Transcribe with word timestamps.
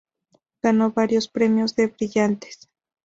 Ganó 0.63 0.89
varios 0.93 1.27
premios 1.27 1.75
de 1.75 1.85
brillantez. 1.85 2.67